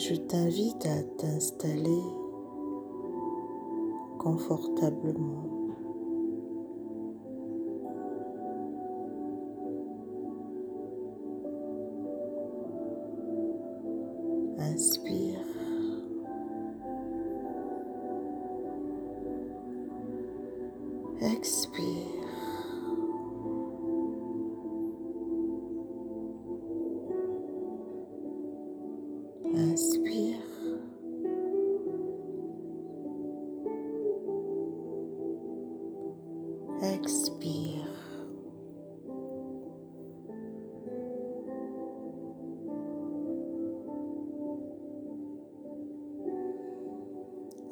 je 0.00 0.14
t'invite 0.14 0.86
à 0.86 1.02
t'installer 1.18 2.02
confortablement. 4.18 5.59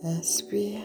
Inspire. 0.05 0.79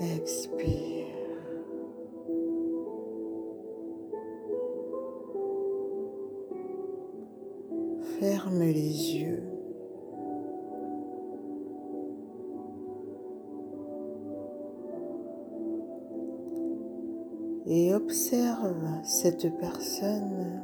Expire. 0.00 1.06
Ferme 8.20 8.60
les 8.60 9.16
yeux. 9.16 9.42
Et 17.66 17.92
observe 17.92 19.02
cette 19.02 19.58
personne, 19.58 20.62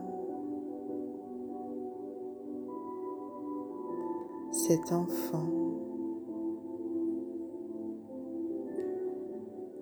cet 4.67 4.93
enfant 4.93 5.47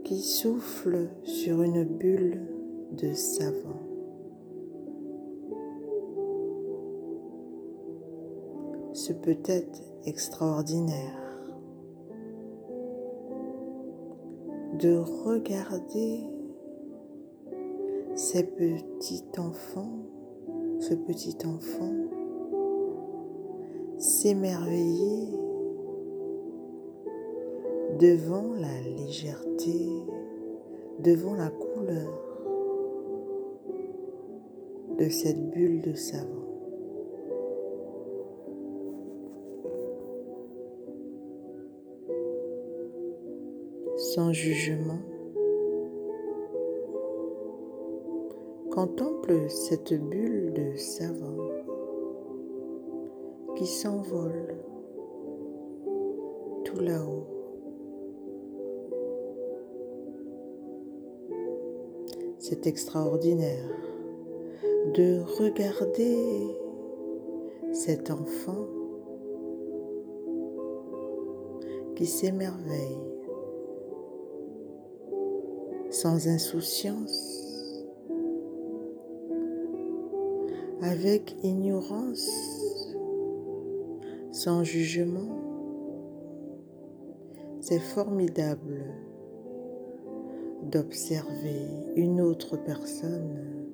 qui 0.03 0.21
souffle 0.21 1.09
sur 1.23 1.63
une 1.63 1.85
bulle 1.85 2.41
de 2.91 3.13
savon. 3.13 3.77
Ce 8.93 9.13
peut 9.13 9.39
être 9.45 9.81
extraordinaire 10.05 11.47
de 14.81 14.97
regarder 14.97 16.25
ces 18.17 18.43
petits 18.43 19.25
enfants, 19.39 20.07
ce 20.81 20.95
petit 20.95 21.37
enfant 21.47 22.02
s'émerveiller 24.03 25.29
devant 28.01 28.53
la 28.55 28.81
légèreté, 28.97 30.03
devant 30.99 31.35
la 31.35 31.51
couleur 31.51 32.11
de 34.99 35.09
cette 35.09 35.51
bulle 35.51 35.83
de 35.83 35.95
savon. 35.95 36.43
Sans 43.97 44.33
jugement, 44.33 44.99
contemple 48.73 49.49
cette 49.49 49.95
bulle 49.95 50.53
de 50.55 50.77
savon 50.77 51.52
qui 53.63 53.69
s'envole 53.69 54.57
tout 56.65 56.81
là-haut. 56.81 57.29
C'est 62.39 62.67
extraordinaire 62.67 63.71
de 64.95 65.21
regarder 65.39 66.19
cet 67.71 68.11
enfant 68.11 68.67
qui 71.95 72.07
s'émerveille 72.07 72.99
sans 75.91 76.27
insouciance, 76.27 77.85
avec 80.81 81.37
ignorance, 81.45 82.62
sans 84.43 84.65
jugement. 84.65 85.39
C'est 87.61 87.79
formidable 87.79 88.83
d'observer 90.65 91.69
une 91.95 92.21
autre 92.21 92.57
personne 92.57 93.69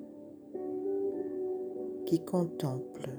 qui 2.05 2.23
contemple 2.23 3.09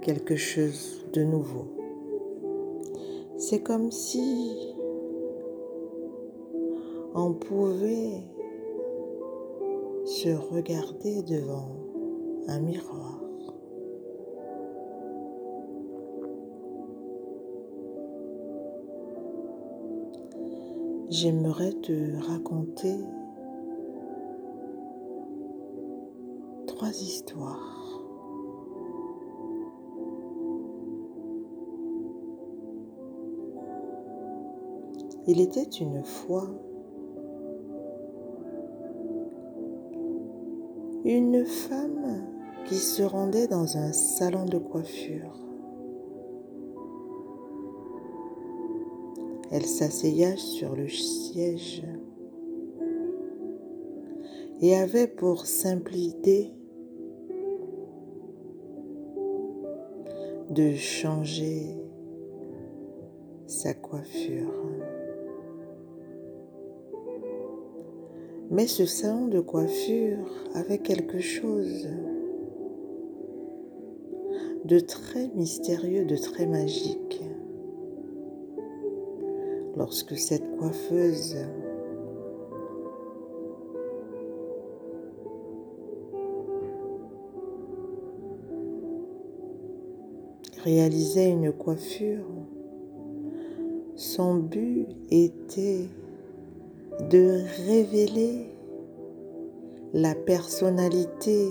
quelque 0.00 0.36
chose 0.36 1.04
de 1.12 1.22
nouveau. 1.22 1.66
C'est 3.36 3.62
comme 3.62 3.90
si 3.90 4.74
on 7.14 7.34
pouvait 7.34 8.22
se 10.06 10.30
regarder 10.30 11.22
devant 11.24 11.68
un 12.48 12.60
miroir. 12.60 13.21
J'aimerais 21.14 21.74
te 21.74 21.92
raconter 22.26 22.96
trois 26.66 26.88
histoires. 26.88 28.00
Il 35.26 35.42
était 35.42 35.68
une 35.82 36.02
fois 36.02 36.48
une 41.04 41.44
femme 41.44 42.24
qui 42.64 42.76
se 42.76 43.02
rendait 43.02 43.48
dans 43.48 43.76
un 43.76 43.92
salon 43.92 44.46
de 44.46 44.56
coiffure. 44.56 45.51
Elle 49.52 49.66
s'asseya 49.66 50.34
sur 50.38 50.74
le 50.74 50.88
siège 50.88 51.82
et 54.62 54.74
avait 54.74 55.06
pour 55.06 55.44
simple 55.44 55.94
idée 55.94 56.52
de 60.48 60.72
changer 60.72 61.76
sa 63.46 63.74
coiffure. 63.74 64.70
Mais 68.50 68.66
ce 68.66 68.86
salon 68.86 69.26
de 69.26 69.40
coiffure 69.40 70.30
avait 70.54 70.78
quelque 70.78 71.18
chose 71.18 71.88
de 74.64 74.78
très 74.78 75.28
mystérieux, 75.34 76.06
de 76.06 76.16
très 76.16 76.46
magique. 76.46 77.22
Lorsque 79.82 80.16
cette 80.16 80.48
coiffeuse 80.58 81.36
réalisait 90.62 91.30
une 91.30 91.52
coiffure, 91.52 92.28
son 93.96 94.36
but 94.36 94.86
était 95.10 95.88
de 97.10 97.42
révéler 97.66 98.54
la 99.94 100.14
personnalité 100.14 101.48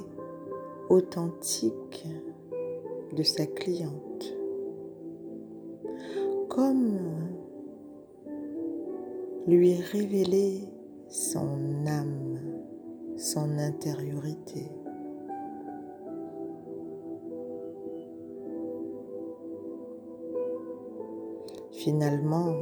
authentique 0.88 2.08
de 3.14 3.24
sa 3.24 3.46
cliente. 3.46 4.38
Comme 6.48 7.41
lui 9.48 9.76
révéler 9.76 10.68
son 11.08 11.86
âme, 11.88 12.40
son 13.18 13.58
intériorité. 13.58 14.72
Finalement, 21.72 22.54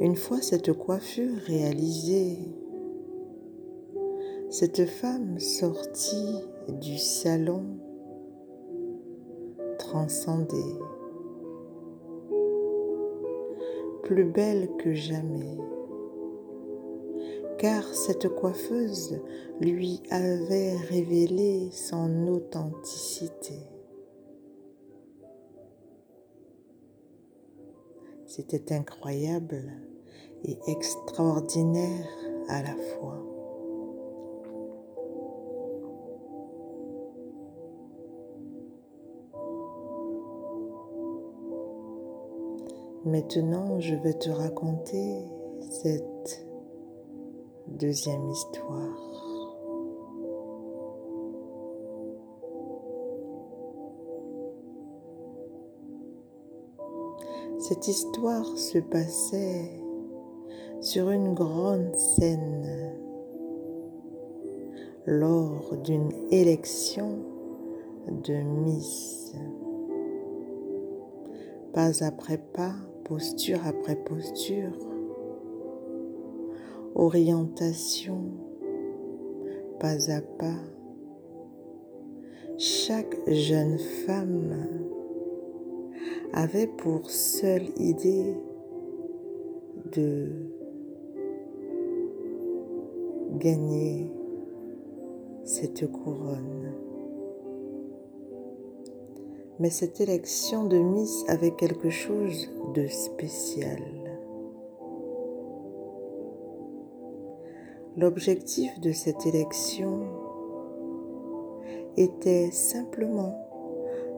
une 0.00 0.16
fois 0.16 0.42
cette 0.42 0.72
coiffure 0.72 1.36
réalisée, 1.46 2.38
cette 4.50 4.84
femme 4.84 5.38
sortie 5.38 6.40
du 6.68 6.98
salon 6.98 7.64
transcendée, 9.78 10.78
plus 14.04 14.24
belle 14.24 14.68
que 14.78 14.92
jamais, 14.92 15.58
car 17.58 17.82
cette 17.82 18.28
coiffeuse 18.28 19.20
lui 19.60 20.02
avait 20.10 20.76
révélé 20.76 21.70
son 21.72 22.28
authenticité. 22.28 23.58
C'était 28.26 28.74
incroyable 28.74 29.72
et 30.44 30.58
extraordinaire 30.66 32.08
à 32.48 32.62
la 32.62 32.76
fois. 32.76 33.23
Maintenant, 43.06 43.80
je 43.80 43.94
vais 43.96 44.14
te 44.14 44.30
raconter 44.30 45.26
cette 45.60 46.46
deuxième 47.66 48.30
histoire. 48.30 49.04
Cette 57.58 57.86
histoire 57.88 58.46
se 58.56 58.78
passait 58.78 59.70
sur 60.80 61.10
une 61.10 61.34
grande 61.34 61.94
scène 61.94 62.94
lors 65.04 65.76
d'une 65.84 66.10
élection 66.30 67.18
de 68.08 68.34
Miss. 68.34 69.34
Pas 71.74 72.02
après 72.02 72.38
pas, 72.38 72.74
posture 73.04 73.60
après 73.66 73.96
posture, 73.96 74.78
orientation 76.94 78.32
pas 79.78 80.10
à 80.10 80.20
pas. 80.20 80.60
Chaque 82.56 83.16
jeune 83.28 83.78
femme 84.06 84.54
avait 86.32 86.66
pour 86.66 87.10
seule 87.10 87.68
idée 87.78 88.34
de 89.92 90.30
gagner 93.38 94.10
cette 95.44 95.90
couronne. 95.90 96.83
Mais 99.60 99.70
cette 99.70 100.00
élection 100.00 100.64
de 100.64 100.78
Miss 100.78 101.24
avait 101.28 101.52
quelque 101.52 101.90
chose 101.90 102.50
de 102.74 102.86
spécial. 102.88 103.80
L'objectif 107.96 108.80
de 108.80 108.90
cette 108.90 109.24
élection 109.26 110.08
était 111.96 112.50
simplement 112.50 113.38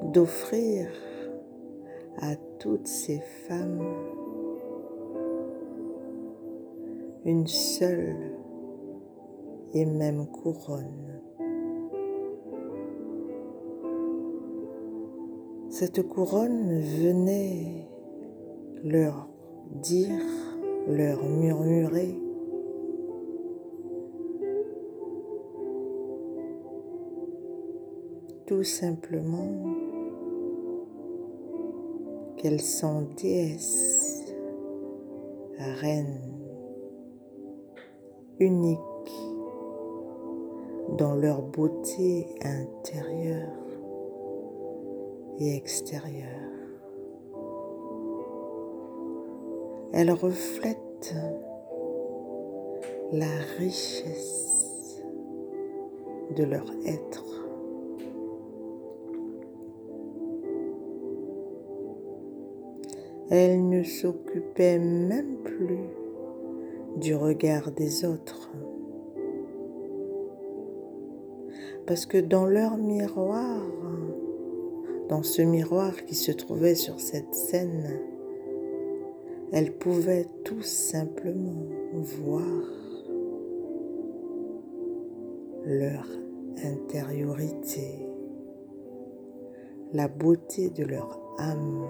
d'offrir 0.02 0.88
à 2.18 2.36
toutes 2.58 2.86
ces 2.86 3.20
femmes 3.46 3.82
une 7.26 7.46
seule 7.46 8.38
et 9.74 9.84
même 9.84 10.26
couronne. 10.26 11.15
Cette 15.78 16.08
couronne 16.08 16.80
venait 16.80 17.86
leur 18.82 19.28
dire, 19.82 20.24
leur 20.88 21.22
murmurer. 21.22 22.18
Tout 28.46 28.64
simplement 28.64 29.52
qu'elles 32.38 32.62
sont 32.62 33.08
déesses, 33.14 34.32
reines, 35.58 36.40
uniques 38.38 38.80
dans 40.96 41.16
leur 41.16 41.42
beauté 41.42 42.28
intérieure 42.40 43.65
et 45.38 45.56
extérieure. 45.56 46.26
Elles 49.92 50.10
reflètent 50.10 51.14
la 53.12 53.26
richesse 53.58 55.02
de 56.34 56.44
leur 56.44 56.66
être. 56.86 57.24
Elles 63.30 63.68
ne 63.68 63.82
s'occupaient 63.82 64.78
même 64.78 65.38
plus 65.42 65.88
du 66.96 67.14
regard 67.14 67.70
des 67.72 68.04
autres. 68.04 68.50
Parce 71.86 72.06
que 72.06 72.18
dans 72.18 72.46
leur 72.46 72.76
miroir, 72.76 73.62
dans 75.08 75.22
ce 75.22 75.42
miroir 75.42 76.04
qui 76.04 76.14
se 76.14 76.32
trouvait 76.32 76.74
sur 76.74 77.00
cette 77.00 77.34
scène, 77.34 78.00
elles 79.52 79.72
pouvaient 79.72 80.26
tout 80.44 80.62
simplement 80.62 81.66
voir 81.92 82.62
leur 85.64 86.06
intériorité, 86.64 88.08
la 89.92 90.08
beauté 90.08 90.70
de 90.70 90.84
leur 90.84 91.20
âme. 91.38 91.86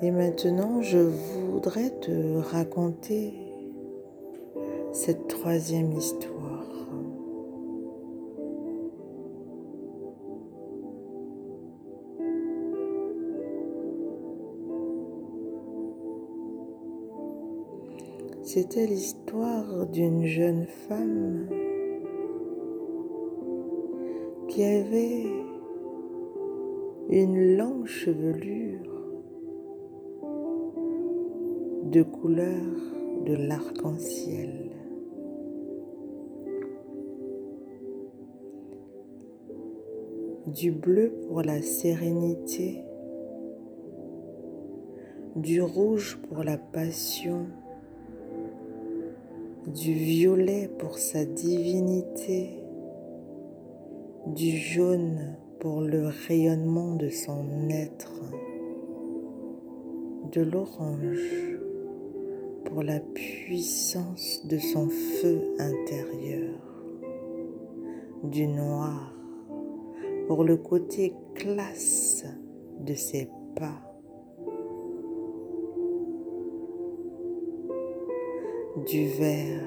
Et 0.00 0.12
maintenant, 0.12 0.80
je 0.80 0.98
voudrais 0.98 1.90
te 1.90 2.36
raconter 2.36 3.34
cette 4.92 5.26
troisième 5.26 5.92
histoire. 5.92 6.38
C'était 18.42 18.86
l'histoire 18.86 19.86
d'une 19.86 20.26
jeune 20.26 20.66
femme 20.88 21.48
qui 24.46 24.62
avait 24.62 25.26
une 27.10 27.56
longue 27.56 27.86
chevelure 27.86 28.97
de 31.90 32.02
couleur 32.02 32.66
de 33.24 33.34
l'arc-en-ciel. 33.34 34.72
Du 40.46 40.70
bleu 40.70 41.14
pour 41.26 41.40
la 41.42 41.62
sérénité, 41.62 42.82
du 45.36 45.62
rouge 45.62 46.18
pour 46.28 46.44
la 46.44 46.58
passion, 46.58 47.46
du 49.66 49.94
violet 49.94 50.68
pour 50.78 50.98
sa 50.98 51.24
divinité, 51.24 52.50
du 54.26 54.50
jaune 54.58 55.36
pour 55.58 55.80
le 55.80 56.08
rayonnement 56.28 56.96
de 56.96 57.08
son 57.08 57.70
être, 57.70 58.12
de 60.32 60.42
l'orange 60.42 61.57
pour 62.64 62.82
la 62.82 63.00
puissance 63.00 64.46
de 64.46 64.58
son 64.58 64.88
feu 64.88 65.40
intérieur, 65.58 66.60
du 68.22 68.46
noir 68.46 69.12
pour 70.28 70.44
le 70.44 70.56
côté 70.58 71.14
classe 71.34 72.24
de 72.80 72.94
ses 72.94 73.30
pas. 73.56 73.82
Du 78.86 79.08
vert 79.08 79.62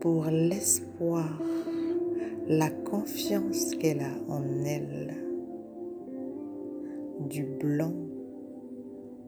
pour 0.00 0.24
l'espoir, 0.24 1.40
la 2.48 2.70
confiance 2.70 3.76
qu'elle 3.76 4.00
a 4.00 4.12
en 4.28 4.42
elle. 4.64 5.14
Du 7.20 7.44
blanc 7.44 7.94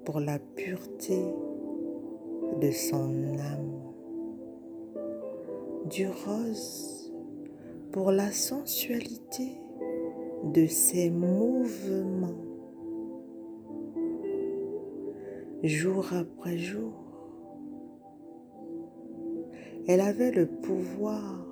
pour 0.05 0.19
la 0.19 0.41
pureté 0.41 1.23
de 2.61 2.71
son 2.71 3.39
âme. 3.39 3.83
Du 5.91 6.07
rose 6.07 7.13
pour 7.93 8.11
la 8.11 8.33
sensualité 8.33 9.59
de 10.53 10.67
ses 10.67 11.11
mouvements. 11.11 12.43
Jour 15.63 16.07
après 16.13 16.59
jour, 16.59 16.93
elle 19.87 20.01
avait 20.01 20.33
le 20.33 20.47
pouvoir 20.47 21.47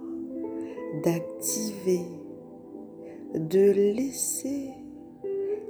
d'activer, 1.04 2.06
de 3.34 3.70
laisser 3.70 4.70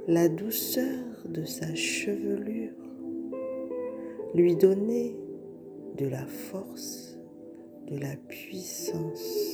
la 0.07 0.27
douceur 0.27 1.23
de 1.25 1.45
sa 1.45 1.73
chevelure 1.75 2.82
lui 4.33 4.55
donner 4.55 5.15
de 5.97 6.07
la 6.07 6.25
force, 6.25 7.19
de 7.87 7.97
la 7.97 8.15
puissance. 8.27 9.49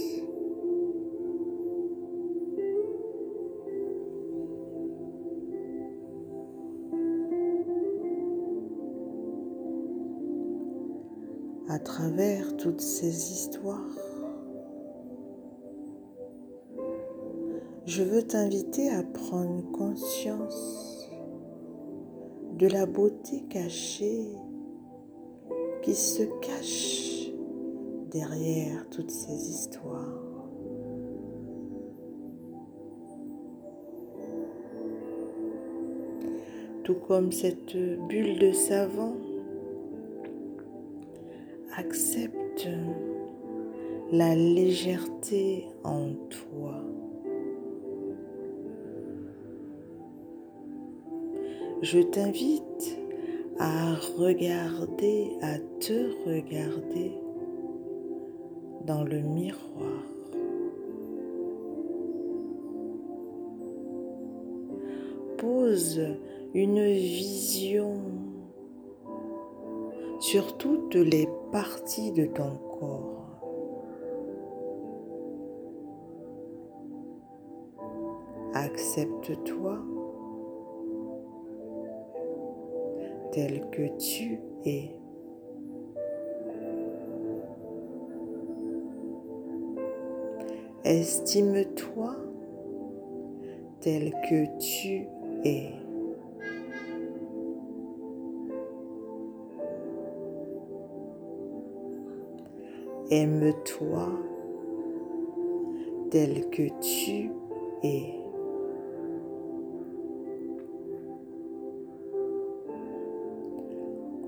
à 11.72 11.78
travers 11.78 12.58
toutes 12.58 12.82
ces 12.82 13.32
histoires, 13.32 13.96
je 17.86 18.02
veux 18.02 18.24
t'inviter 18.24 18.90
à 18.90 19.04
prendre 19.04 19.72
conscience 19.72 21.08
de 22.58 22.66
la 22.66 22.88
beauté 22.88 23.44
cachée 23.50 24.28
se 25.94 26.24
cache 26.42 27.32
derrière 28.12 28.90
toutes 28.90 29.12
ces 29.12 29.50
histoires. 29.50 30.24
Tout 36.84 36.96
comme 37.08 37.32
cette 37.32 37.76
bulle 38.08 38.40
de 38.40 38.52
savon 38.52 39.14
accepte 41.76 42.68
la 44.12 44.36
légèreté 44.36 45.68
en 45.84 46.14
toi. 46.30 46.84
Je 51.82 52.00
t'invite 52.00 52.99
à 53.60 53.94
regarder, 54.18 55.38
à 55.42 55.60
te 55.80 56.30
regarder 56.30 57.12
dans 58.86 59.04
le 59.04 59.20
miroir. 59.20 60.04
Pose 65.38 66.02
une 66.54 66.84
vision 66.84 68.02
sur 70.20 70.58
toutes 70.58 70.96
les 70.96 71.28
parties 71.52 72.12
de 72.14 72.26
ton 72.26 72.56
corps. 72.80 73.16
Accepte-toi 78.54 79.80
tel 83.32 83.70
que 83.72 83.90
tu 83.98 84.40
es. 84.66 84.92
Estime-toi 90.84 92.16
tel 93.82 94.14
que 94.28 94.46
tu 94.58 95.08
es. 95.44 95.74
Aime-toi 103.12 104.10
tel 106.12 106.50
que 106.50 106.70
tu 106.80 107.32
es. 107.84 108.19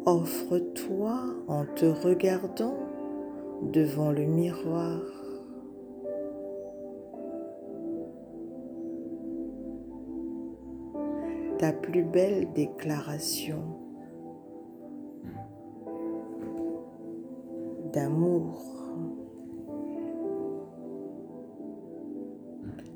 Offre-toi 0.04 1.14
en 1.48 1.64
te 1.76 1.86
regardant 1.86 2.76
devant 3.62 4.12
le 4.12 4.26
miroir. 4.26 5.00
Ta 11.60 11.72
plus 11.72 12.04
belle 12.04 12.52
déclaration 12.54 13.62
d'amour, 17.94 18.60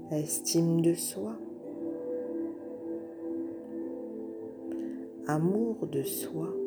estime 0.09 0.81
de 0.81 0.95
soi, 0.95 1.35
amour 5.27 5.85
de 5.85 6.01
soi. 6.01 6.64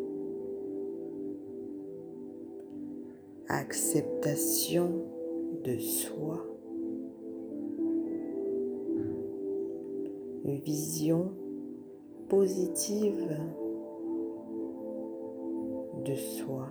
Acceptation 3.68 5.04
de 5.62 5.78
soi, 5.78 6.42
vision 10.64 11.34
positive 12.30 13.36
de 16.02 16.14
soi. 16.14 16.68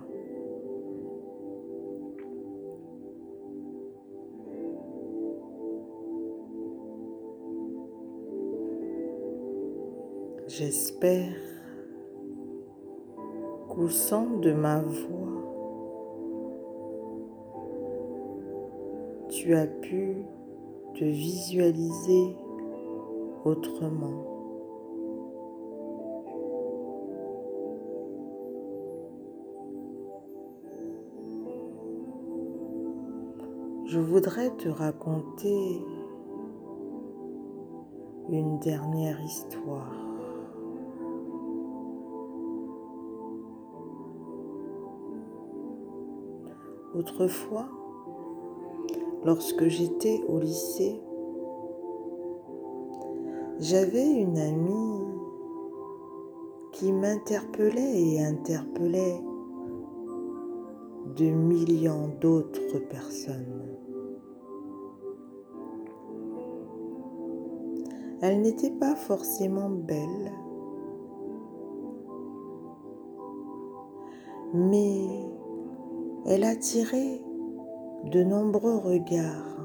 J'espère 10.48 11.36
qu'au 13.68 13.88
son 13.88 14.40
de 14.40 14.52
ma 14.52 14.80
voix, 14.80 15.27
tu 19.40 19.54
as 19.54 19.68
pu 19.68 20.24
te 20.94 21.04
visualiser 21.04 22.36
autrement. 23.44 24.24
Je 33.86 34.00
voudrais 34.00 34.50
te 34.56 34.68
raconter 34.68 35.84
une 38.28 38.58
dernière 38.58 39.22
histoire. 39.22 39.94
Autrefois, 46.94 47.68
lorsque 49.24 49.66
j'étais 49.68 50.20
au 50.28 50.38
lycée, 50.38 51.00
j'avais 53.60 54.06
une 54.06 54.38
amie 54.38 55.04
qui 56.72 56.92
m'interpellait 56.92 58.00
et 58.00 58.24
interpellait 58.24 59.20
de 61.16 61.30
millions 61.30 62.08
d'autres 62.20 62.78
personnes. 62.78 63.76
Elle 68.20 68.40
n'était 68.42 68.70
pas 68.70 68.94
forcément 68.94 69.70
belle, 69.70 70.32
mais 74.54 75.06
elle 76.26 76.44
attirait 76.44 77.22
de 78.04 78.22
nombreux 78.22 78.76
regards 78.76 79.58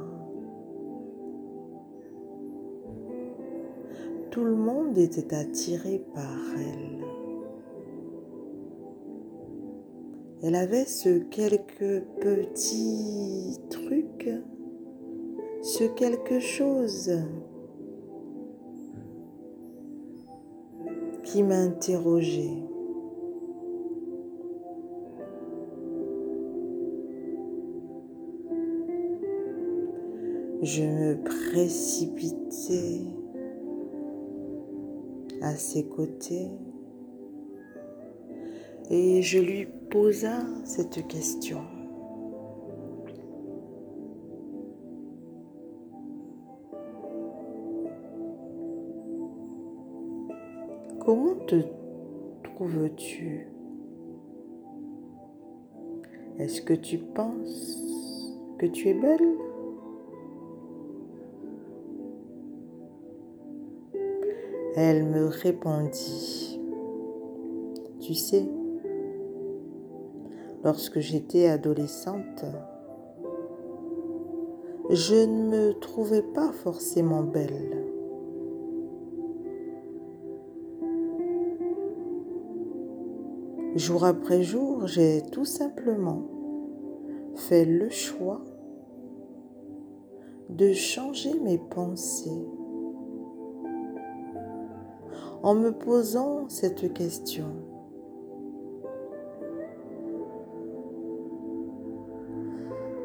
tout 4.34 4.44
le 4.44 4.56
monde 4.56 4.98
était 4.98 5.36
attiré 5.36 6.04
par 6.16 6.40
elle. 6.58 7.06
Elle 10.42 10.56
avait 10.56 10.86
ce 10.86 11.20
quelques 11.20 12.04
petits 12.20 13.60
trucs, 13.70 14.32
ce 15.62 15.84
quelque 15.84 16.40
chose 16.40 17.12
qui 21.24 21.44
m'interrogeait. 21.44 22.73
Je 30.63 30.84
me 30.84 31.22
précipitais 31.22 33.01
à 35.41 35.58
ses 35.58 35.84
côtés 35.84 36.48
et 38.89 39.22
je 39.22 39.39
lui 39.39 39.67
posa 39.89 40.39
cette 40.63 41.05
question. 41.08 41.60
Comment 51.05 51.36
te 51.46 51.62
trouves-tu? 52.41 53.48
Est-ce 56.39 56.62
que 56.62 56.74
tu 56.74 57.00
penses 57.00 58.32
que 58.58 58.65
tu 58.67 58.88
es 58.88 58.93
belle? 58.93 59.53
Elle 64.75 65.03
me 65.03 65.27
répondit, 65.27 66.60
tu 68.00 68.15
sais, 68.15 68.50
lorsque 70.63 71.00
j'étais 71.00 71.46
adolescente, 71.46 72.44
je 74.89 75.13
ne 75.13 75.50
me 75.50 75.74
trouvais 75.74 76.24
pas 76.24 76.51
forcément 76.51 77.22
belle. 77.22 77.86
Jour 83.75 84.06
après 84.06 84.42
jour, 84.42 84.88
j'ai 84.88 85.22
tout 85.32 85.46
simplement 85.46 86.24
fait 87.36 87.65
le 87.65 87.89
choix 87.89 88.42
de 90.50 90.74
changer 90.74 91.39
mes 91.39 91.60
pensées 91.60 92.48
en 95.44 95.56
me 95.56 95.72
posant 95.72 96.48
cette 96.48 96.94
question. 96.94 97.48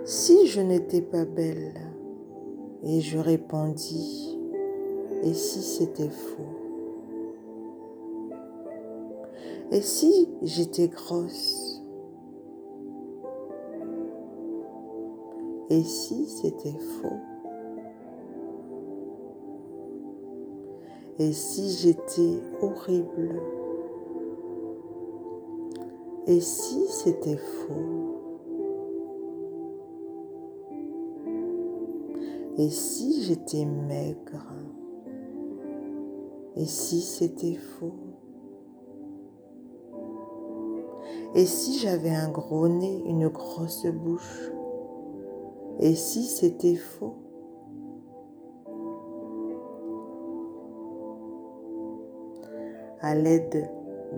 Si 0.05 0.47
je 0.47 0.61
n'étais 0.61 1.03
pas 1.03 1.25
belle, 1.25 1.75
et 2.85 3.01
je 3.01 3.19
répondis, 3.19 4.39
et 5.25 5.35
si 5.35 5.61
c'était 5.63 6.09
faux? 6.09 6.55
Et 9.73 9.83
si 9.83 10.29
j'étais 10.43 10.89
grosse? 10.89 11.83
Et 15.71 15.83
si 15.83 16.25
c'était 16.27 16.79
faux? 16.79 17.38
Et 21.21 21.33
si 21.33 21.71
j'étais 21.71 22.41
horrible? 22.61 23.43
Et 26.29 26.41
si 26.41 26.87
c'était 26.87 27.37
faux? 27.37 28.15
Et 32.59 32.71
si 32.71 33.25
j'étais 33.25 33.65
maigre? 33.65 34.53
Et 36.55 36.67
si 36.67 37.01
c'était 37.01 37.55
faux? 37.55 37.95
Et 41.35 41.47
si 41.47 41.79
j'avais 41.79 42.11
un 42.11 42.31
gros 42.31 42.69
nez, 42.69 43.03
une 43.07 43.29
grosse 43.29 43.87
bouche? 43.87 44.53
Et 45.81 45.95
si 45.95 46.23
c'était 46.23 46.77
faux? 46.77 47.15
À 53.01 53.15
l'aide 53.15 53.71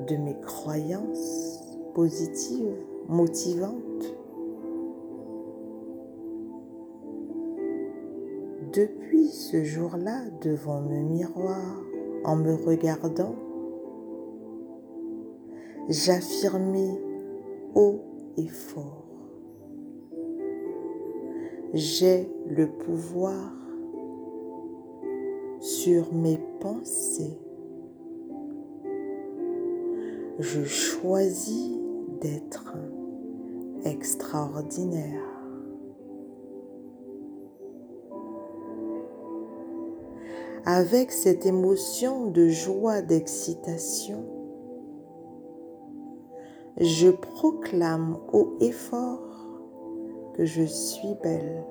de 0.08 0.16
mes 0.16 0.38
croyances 0.40 1.60
positives, 1.94 2.76
motivantes. 3.08 4.16
Depuis 8.72 9.28
ce 9.28 9.64
jour-là, 9.64 10.22
devant 10.42 10.80
le 10.80 11.00
miroir, 11.00 11.82
en 12.24 12.36
me 12.36 12.54
regardant, 12.54 13.34
j'affirmais 15.88 17.00
haut 17.74 18.00
et 18.36 18.46
fort. 18.46 19.06
J'ai 21.72 22.28
le 22.48 22.68
pouvoir 22.68 23.52
sur 25.60 26.12
mes 26.12 26.38
pensées 26.60 27.38
je 30.40 30.64
choisis 30.64 31.76
d'être 32.20 32.74
extraordinaire. 33.84 35.22
Avec 40.64 41.10
cette 41.10 41.46
émotion 41.46 42.26
de 42.30 42.48
joie, 42.48 43.02
d'excitation, 43.02 44.24
je 46.78 47.08
proclame 47.08 48.18
haut 48.32 48.56
et 48.60 48.72
fort 48.72 49.48
que 50.34 50.44
je 50.44 50.62
suis 50.62 51.14
belle. 51.22 51.64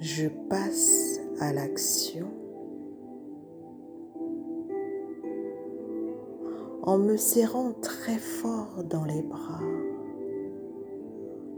Je 0.00 0.28
passe 0.48 1.23
à 1.40 1.52
l'action 1.52 2.28
en 6.82 6.98
me 6.98 7.16
serrant 7.16 7.72
très 7.80 8.18
fort 8.18 8.84
dans 8.84 9.04
les 9.04 9.22
bras, 9.22 9.62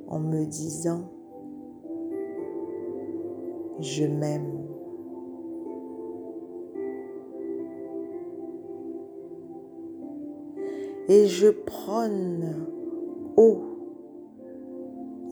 en 0.06 0.20
me 0.20 0.44
disant 0.44 1.10
je 3.80 4.04
m'aime. 4.04 4.62
Et 11.08 11.26
je 11.26 11.48
prône 11.48 12.66
haut 13.36 13.62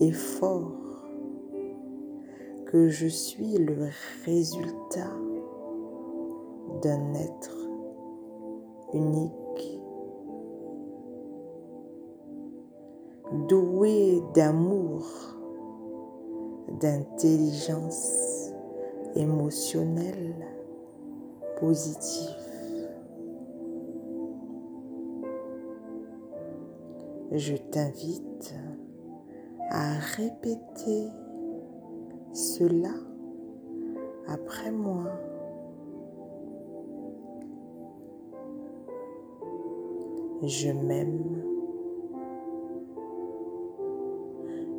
et 0.01 0.13
fort 0.13 0.84
que 2.75 2.89
je 2.89 3.07
suis 3.07 3.57
le 3.57 3.89
résultat 4.25 5.13
d'un 6.83 7.15
être 7.15 7.57
unique, 8.93 9.81
doué 13.47 14.21
d'amour, 14.35 15.07
d'intelligence 16.81 18.51
émotionnelle 19.15 20.35
positive. 21.61 22.35
Je 27.31 27.55
t'invite 27.55 28.53
à 29.71 29.93
répéter 30.17 31.09
cela 32.35 32.91
après 34.27 34.73
moi. 34.73 35.05
Je 40.43 40.71
m'aime. 40.71 41.43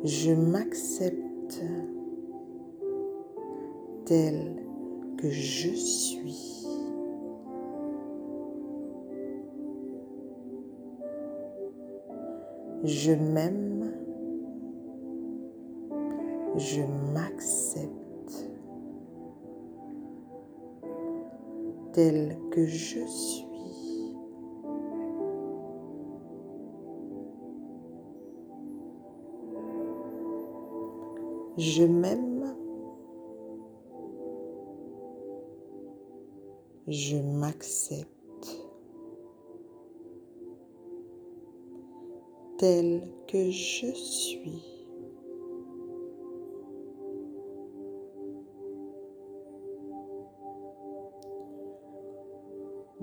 Je 0.04 0.32
m'accepte 0.32 1.64
tel 4.04 4.62
que 5.16 5.30
je 5.30 5.70
suis. 5.70 6.66
Je 12.84 13.12
m'aime 13.12 13.75
Je 16.58 16.80
m'accepte 17.12 18.50
tel 21.92 22.38
que 22.50 22.64
je 22.64 23.06
suis. 23.06 24.16
Je 31.58 31.84
m'aime. 31.84 32.56
Je 36.88 37.16
m'accepte 37.18 38.08
tel 42.56 43.02
que 43.26 43.50
je 43.50 43.92
suis. 43.92 44.75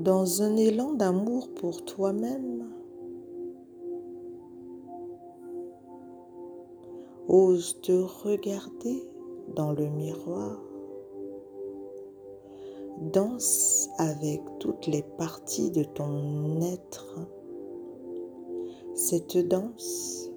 Dans 0.04 0.42
un 0.42 0.58
élan 0.58 0.92
d'amour 0.92 1.48
pour 1.56 1.86
toi-même, 1.86 2.68
Ose 7.30 7.80
te 7.82 7.94
regarder 7.94 9.08
dans 9.56 9.72
le 9.72 9.88
miroir. 9.88 10.60
Danse 13.14 13.90
avec 13.98 14.42
toutes 14.60 14.88
les 14.88 15.04
parties 15.18 15.72
de 15.72 15.86
ton 15.86 16.60
être. 16.60 17.20
Cette 18.96 19.38
danse 19.38 20.30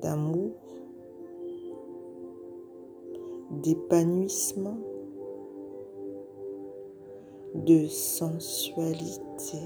d'amour, 0.00 0.52
d'épanouissement, 3.50 4.78
de 7.64 7.86
sensualité. 7.86 9.58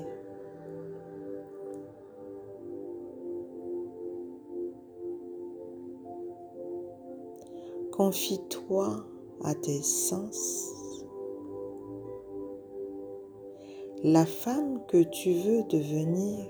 Confie-toi 7.92 9.05
à 9.44 9.55
tes 9.55 9.83
sens. 9.83 10.74
La 14.03 14.24
femme 14.24 14.81
que 14.88 15.03
tu 15.03 15.33
veux 15.33 15.62
devenir, 15.64 16.46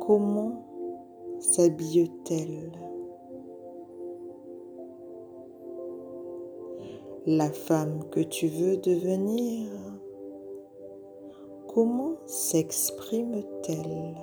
comment 0.00 0.64
s'habille-t-elle? 1.40 2.93
La 7.26 7.48
femme 7.48 8.04
que 8.10 8.20
tu 8.20 8.48
veux 8.48 8.76
devenir, 8.76 9.70
comment 11.68 12.18
s'exprime-t-elle? 12.26 14.14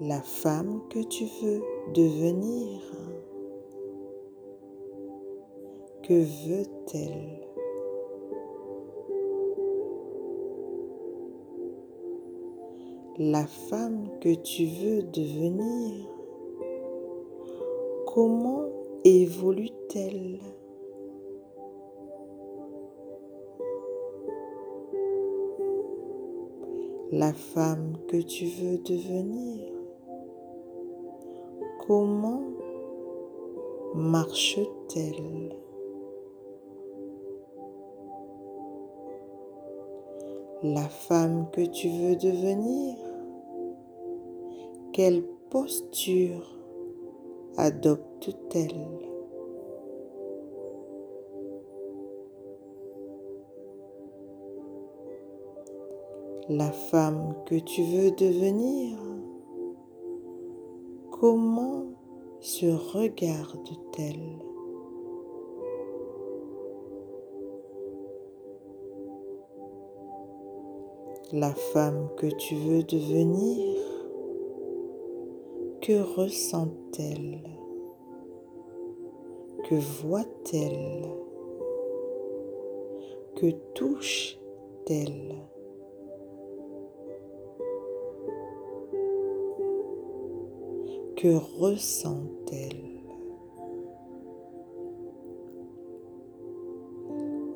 La 0.00 0.20
femme 0.22 0.80
que 0.90 0.98
tu 1.04 1.26
veux 1.40 1.62
devenir. 1.94 2.80
Que 6.02 6.14
veut-elle? 6.48 7.51
La 13.24 13.46
femme 13.46 14.08
que 14.20 14.34
tu 14.34 14.66
veux 14.66 15.04
devenir, 15.04 16.08
comment 18.04 18.64
évolue-t-elle? 19.04 20.40
La 27.12 27.32
femme 27.32 27.92
que 28.08 28.16
tu 28.16 28.46
veux 28.46 28.78
devenir, 28.78 29.72
Comment 31.86 32.42
marche-t-elle? 33.94 35.56
La 40.64 40.88
femme 40.88 41.46
que 41.52 41.62
tu 41.66 41.88
veux 41.88 42.16
devenir 42.16 43.11
Quelle 44.92 45.24
posture 45.48 46.54
adopte-t-elle? 47.56 48.88
La 56.50 56.70
femme 56.70 57.34
que 57.46 57.54
tu 57.54 57.82
veux 57.82 58.10
devenir 58.10 58.98
Comment 61.10 61.86
se 62.40 62.66
regarde-t-elle? 62.66 64.42
La 71.32 71.54
femme 71.54 72.10
que 72.18 72.26
tu 72.26 72.56
veux 72.56 72.82
devenir, 72.82 73.91
que 75.82 76.00
ressent-elle? 76.00 77.42
Que 79.64 79.74
voit-elle? 79.74 81.02
Que 83.34 83.50
touche-t-elle? 83.74 85.34
Que 91.16 91.34
ressent-elle? 91.58 92.92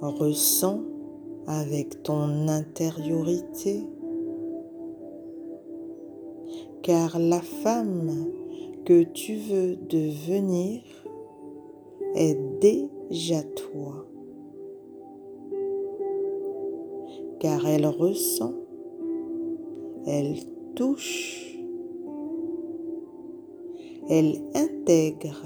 Ressens 0.00 0.82
avec 1.46 2.02
ton 2.02 2.48
intériorité, 2.48 3.86
car 6.86 7.18
la 7.18 7.40
femme 7.40 8.30
que 8.84 9.02
tu 9.02 9.34
veux 9.34 9.74
devenir 9.74 10.82
est 12.14 12.38
déjà 12.60 13.42
toi, 13.42 14.06
car 17.40 17.66
elle 17.66 17.88
ressent, 17.88 18.54
elle 20.06 20.36
touche, 20.76 21.58
elle 24.08 24.44
intègre, 24.54 25.42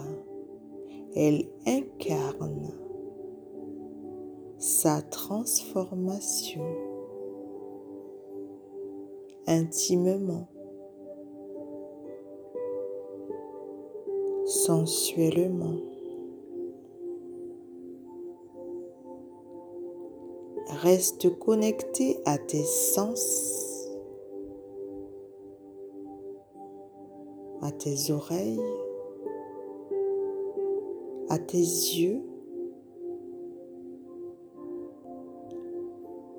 elle 1.16 1.46
incarne 1.66 2.74
sa 4.58 5.00
transformation 5.00 6.66
intimement, 9.46 10.48
sensuellement. 14.70 15.80
Reste 20.68 21.36
connecté 21.40 22.20
à 22.24 22.38
tes 22.38 22.62
sens 22.62 23.48
à 27.62 27.72
tes 27.72 28.10
oreilles, 28.10 28.60
à 31.28 31.38
tes 31.38 31.58
yeux, 31.58 32.22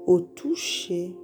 au 0.08 0.20
toucher. 0.22 1.16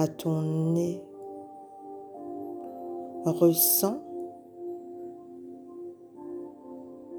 à 0.00 0.08
ton 0.08 0.40
nez. 0.72 1.02
Ressens, 3.26 4.00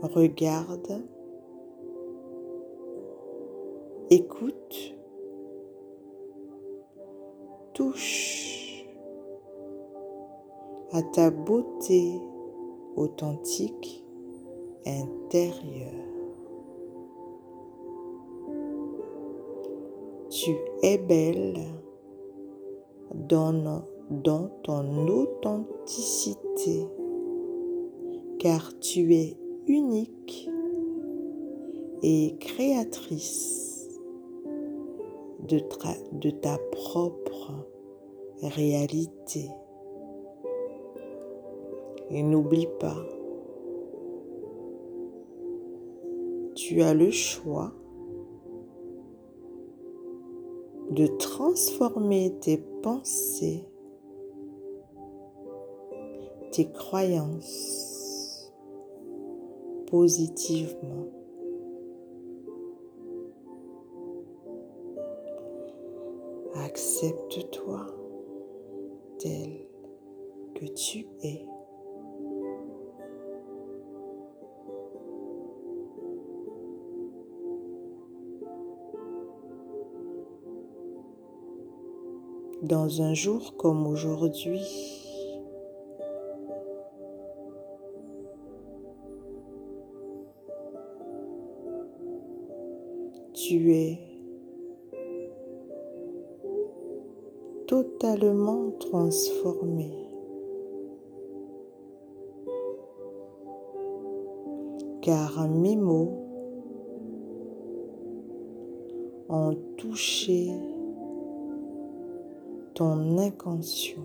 regarde, 0.02 1.04
écoute, 4.10 4.96
touche 7.76 8.84
à 10.92 11.04
ta 11.04 11.30
beauté 11.30 12.20
authentique 12.96 14.04
intérieure. 14.88 16.08
Tu 20.32 20.56
es 20.82 20.98
belle 20.98 21.82
dans, 23.14 23.84
dans 24.10 24.50
ton 24.64 25.08
authenticité, 25.08 26.88
car 28.40 28.78
tu 28.80 29.14
es 29.14 29.38
unique 29.68 30.50
et 32.04 32.36
créatrice 32.40 33.90
de, 35.48 35.62
de 36.14 36.30
ta 36.30 36.58
propre 36.72 37.68
réalité. 38.42 39.50
Et 42.10 42.24
n'oublie 42.24 42.68
pas, 42.80 43.06
tu 46.56 46.82
as 46.82 46.94
le 46.94 47.10
choix 47.10 47.72
de 50.90 51.08
transformer 51.08 52.34
tes 52.42 52.58
pensées, 52.82 53.66
tes 56.52 56.70
croyances 56.72 58.52
positivement. 59.88 61.08
Accepte-toi 66.56 67.88
tel 69.20 69.68
que 70.56 70.66
tu 70.66 71.08
es. 71.24 71.51
Dans 82.62 83.02
un 83.02 83.16
jour 83.16 83.56
comme 83.58 83.88
aujourd'hui, 83.88 84.62
tu 93.34 93.74
es 93.74 94.00
totalement 97.68 98.70
transformé. 98.80 99.90
Car 105.02 105.48
mes 105.50 105.76
mots 105.76 106.12
ont 109.30 109.56
touché 109.78 110.52
ton 112.82 113.16
inconscient. 113.20 114.02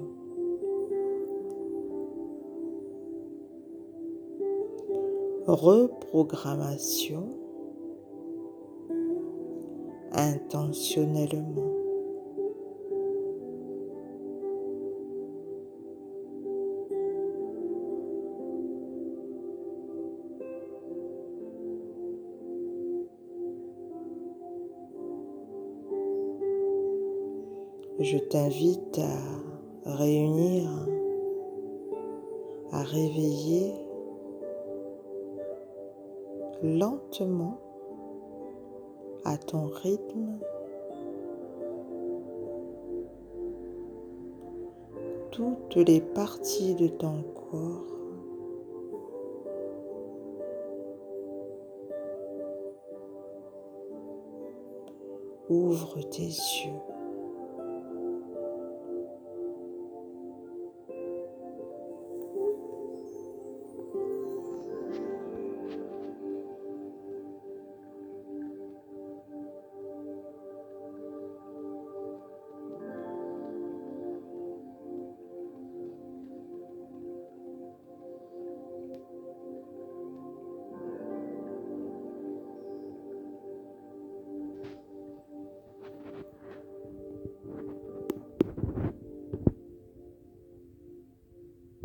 Reprogrammation 5.46 7.24
intentionnellement. 10.12 11.75
Je 28.06 28.18
t'invite 28.18 29.00
à 29.00 29.96
réunir, 29.96 30.70
à 32.70 32.84
réveiller 32.84 33.74
lentement 36.62 37.58
à 39.24 39.36
ton 39.36 39.66
rythme 39.66 40.38
toutes 45.32 45.74
les 45.74 46.00
parties 46.00 46.76
de 46.76 46.86
ton 46.86 47.24
corps. 47.34 47.92
Ouvre 55.48 56.00
tes 56.02 56.22
yeux. 56.22 56.95